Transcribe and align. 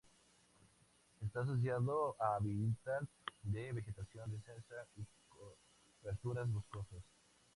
Está 1.23 1.41
asociado 1.41 2.15
a 2.19 2.37
hábitats 2.37 3.07
de 3.43 3.71
vegetación 3.71 4.31
densa 4.47 4.87
y 4.95 5.05
coberturas 5.99 6.51
boscosas. 6.51 7.03